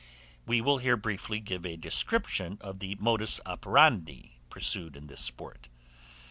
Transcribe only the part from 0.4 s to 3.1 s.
We will here briefly give a description of the